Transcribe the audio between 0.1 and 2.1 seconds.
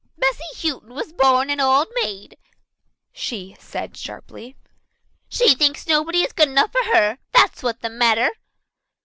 "Bessy Houghton was born an old